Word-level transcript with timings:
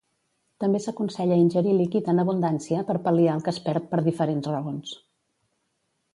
També 0.61 0.79
s'aconsella 0.85 1.37
ingerir 1.41 1.75
líquid 1.81 2.09
en 2.13 2.21
abundància 2.23 2.81
per 2.89 2.97
pal·liar 3.09 3.35
el 3.37 3.45
que 3.49 3.53
es 3.57 3.61
perd 3.69 3.87
per 3.93 4.01
diferents 4.09 4.53
raons. 4.57 4.97